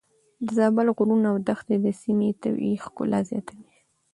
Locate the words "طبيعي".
2.41-2.75